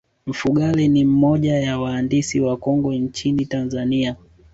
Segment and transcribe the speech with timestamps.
[0.27, 4.15] mfugale ni moja ya waandisi wakongwe nchini tanzania